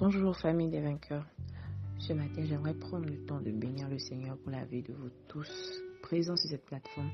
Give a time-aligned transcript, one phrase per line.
[0.00, 1.26] Bonjour famille des vainqueurs.
[1.98, 5.10] Ce matin, j'aimerais prendre le temps de bénir le Seigneur pour la vie de vous
[5.28, 7.10] tous présents sur cette plateforme.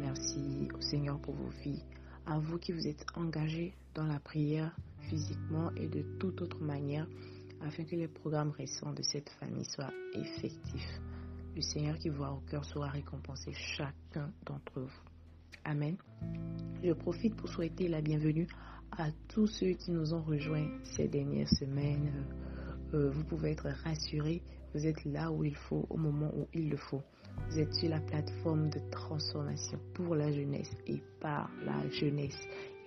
[0.00, 1.84] Merci au Seigneur pour vos vies,
[2.24, 7.06] à vous qui vous êtes engagés dans la prière physiquement et de toute autre manière
[7.60, 10.98] afin que les programmes récents de cette famille soient effectifs.
[11.54, 15.02] Le Seigneur qui voit au cœur sera récompensé chacun d'entre vous.
[15.66, 15.98] Amen.
[16.82, 18.73] Je profite pour souhaiter la bienvenue à
[19.28, 22.24] tous ceux qui nous ont rejoints ces dernières semaines.
[22.92, 24.42] Euh, vous pouvez être rassurés,
[24.74, 27.02] vous êtes là où il faut, au moment où il le faut.
[27.50, 32.38] Vous êtes sur la plateforme de transformation pour la jeunesse et par la jeunesse.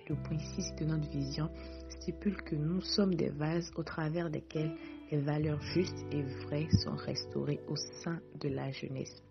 [0.08, 1.50] le point 6 de notre vision
[1.90, 4.74] stipule que nous sommes des vases au travers desquels
[5.10, 9.22] les valeurs justes et vraies sont restaurées au sein de la jeunesse.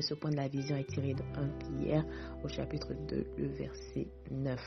[0.00, 1.48] Ce point de la vision est tiré de 1
[1.80, 2.04] Pierre
[2.44, 4.60] au chapitre 2, le verset 9.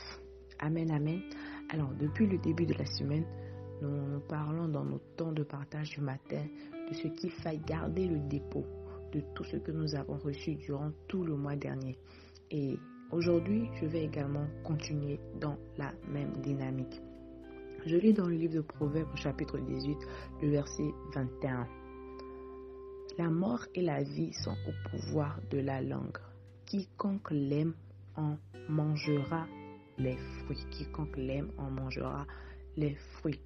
[0.60, 1.22] Amen, amen.
[1.70, 3.24] Alors, depuis le début de la semaine,
[3.80, 6.44] nous, parlons dans nos temps de partage du matin
[6.88, 8.66] de ce qu'il faille garder le dépôt
[9.12, 11.96] de tout ce que nous avons reçu durant tout le mois dernier.
[12.50, 12.78] Et
[13.10, 17.00] aujourd'hui, je vais également continuer dans la même dynamique.
[17.86, 19.96] Je lis dans le livre de Proverbes chapitre 18,
[20.42, 21.66] le verset 21.
[23.16, 26.18] La mort et la vie sont au pouvoir de la langue.
[26.66, 27.72] Quiconque l'aime
[28.16, 28.36] en
[28.68, 29.46] mangera
[29.98, 30.64] les fruits.
[30.70, 32.26] Quiconque l'aime en mangera
[32.76, 33.40] les fruits.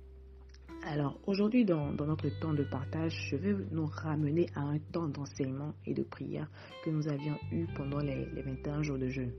[0.87, 5.73] Alors aujourd'hui, dans, notre temps de partage, je vais nous ramener à un temps d'enseignement
[5.87, 6.51] et de prière
[6.85, 9.33] que nous avions eu pendant les, les 21 jours de jeûne.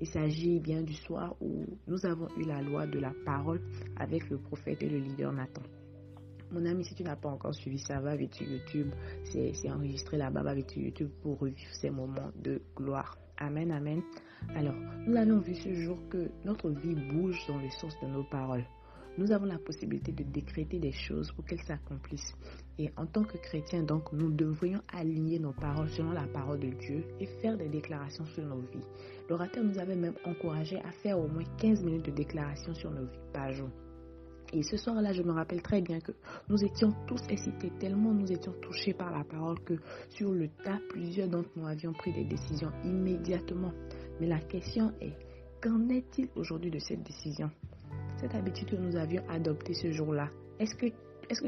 [0.00, 3.62] Il s'agit bien du soir où nous avons eu la loi de la parole
[3.96, 5.62] avec le prophète et le leader Nathan.
[6.50, 8.90] Mon ami, si tu n'as pas encore suivi ça, va vite sur YouTube.
[9.24, 13.16] C'est enregistré là-bas, va vite sur YouTube pour revivre ces moments de gloire.
[13.38, 14.02] Amen, amen.
[14.54, 14.74] Alors,
[15.06, 18.64] nous avons vu ce jour que notre vie bouge dans le sens de nos paroles.
[19.16, 22.34] Nous avons la possibilité de décréter des choses pour qu'elles s'accomplissent.
[22.78, 26.70] Et en tant que chrétiens, donc, nous devrions aligner nos paroles selon la parole de
[26.70, 28.84] Dieu et faire des déclarations sur nos vies.
[29.28, 33.04] L'orateur nous avait même encouragé à faire au moins 15 minutes de déclarations sur nos
[33.04, 33.68] vies par jour.
[34.52, 36.12] Et ce soir-là, je me rappelle très bien que
[36.48, 39.74] nous étions tous excités, tellement nous étions touchés par la parole que
[40.10, 43.72] sur le tas, plusieurs d'entre nous avions pris des décisions immédiatement.
[44.20, 45.14] Mais la question est,
[45.60, 47.50] qu'en est-il aujourd'hui de cette décision?
[48.18, 50.28] Cette habitude que nous avions adoptée ce jour-là,
[50.58, 50.86] est-ce que,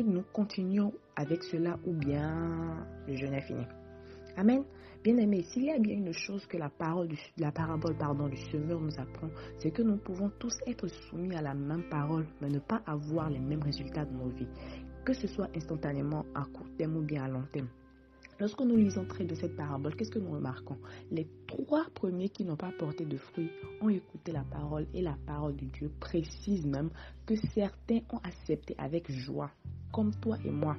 [0.01, 3.65] nous continuons avec cela ou bien le jeûne est fini?
[4.37, 4.65] Amen.
[5.07, 7.09] Bien aimé, s'il y a bien une chose que la, parole
[7.39, 11.43] la parabole pardon, du semeur nous apprend, c'est que nous pouvons tous être soumis à
[11.43, 14.49] la même parole, mais ne pas avoir les mêmes résultats de nos vies,
[15.05, 17.69] que ce soit instantanément, à court terme ou bien à long terme.
[18.41, 20.79] Lorsque nous lisons très de cette parabole, qu'est-ce que nous remarquons?
[21.13, 23.53] Les trois premiers qui n'ont pas porté de fruits
[23.83, 26.91] ont écouté la parole et la parole de Dieu précise même
[27.27, 29.53] que certains ont accepté avec joie,
[29.93, 30.77] comme toi et moi.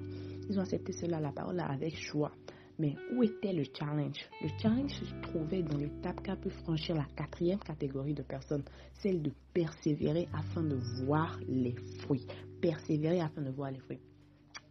[0.49, 2.33] Ils ont accepté cela, la parole avec joie.
[2.79, 4.25] Mais où était le challenge?
[4.41, 9.21] Le challenge se trouvait dans l'étape qu'a pu franchir la quatrième catégorie de personnes, celle
[9.21, 12.27] de persévérer afin de voir les fruits.
[12.61, 13.99] Persévérer afin de voir les fruits.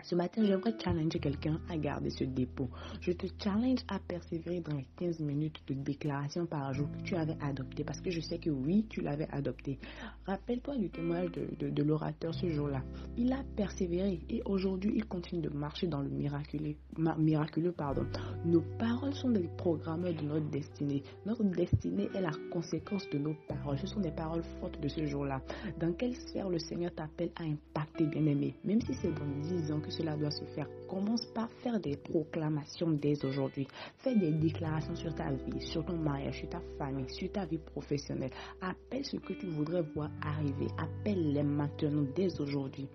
[0.07, 2.71] Ce matin, j'aimerais challenger quelqu'un à garder ce dépôt.
[3.01, 7.17] Je te challenge à persévérer dans les 15 minutes de déclaration par jour que tu
[7.17, 9.81] avais adopté parce que je sais que oui, tu l'avais adopté.
[10.25, 12.85] Rappelle-toi du témoignage de, l'orateur ce jour-là.
[13.17, 16.77] Il a persévéré et aujourd'hui, il continue de marcher dans le miraculeux.
[17.19, 18.07] miraculeux pardon.
[18.45, 21.03] Nos paroles sont des programmeurs de notre destinée.
[21.25, 23.79] Notre destinée est la conséquence de nos paroles.
[23.79, 25.43] Ce sont des paroles fortes de ce jour-là.
[25.81, 28.55] Dans quelle sphère le Seigneur t'appelle à impacter, bien-aimé?
[28.63, 30.69] Même si c'est dans 10 ans que cela doit se faire.
[30.89, 33.67] Commence par faire des proclamations dès aujourd'hui.
[33.99, 37.59] Fais des déclarations sur ta vie, sur ton mariage, sur ta famille, sur ta vie
[37.59, 38.31] professionnelle.
[38.61, 40.69] Appelle ce que tu voudrais voir arriver.
[40.79, 42.89] Appelle-les maintenant, dès aujourd'hui.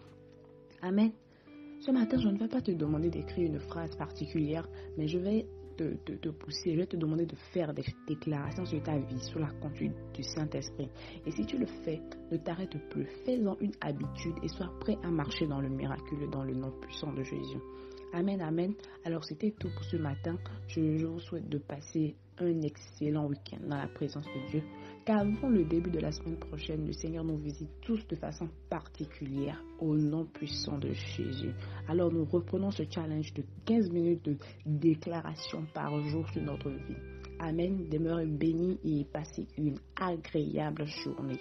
[0.82, 1.12] Amen.
[1.80, 5.48] Ce matin, je ne vais pas te demander d'écrire une phrase particulière, mais je vais
[6.06, 9.50] te, pousser, je vais te demander de faire des déclarations sur ta vie, sur la
[9.62, 10.90] conduite du Saint-Esprit.
[11.26, 12.02] Et si tu le fais,
[12.32, 13.06] ne t'arrête plus.
[13.26, 17.14] Fais-en une habitude et sois prêt à marcher dans le miracle, dans le nom puissant
[17.14, 17.60] de Jésus.
[18.14, 18.74] Amen, amen.
[19.06, 20.38] Alors c'était tout pour ce matin.
[20.68, 24.64] Je, vous souhaite de passer un excellent week-end dans la présence de Dieu.
[25.06, 29.64] Qu'avant le début de la semaine prochaine, le Seigneur nous visite tous de façon particulière
[29.80, 31.54] au nom puissant de Jésus.
[31.88, 36.98] Alors nous reprenons ce challenge de 15 minutes de déclaration par jour sur notre vie.
[37.40, 37.88] Amen.
[37.90, 41.40] Demeurez bénis et passez une agréable journée.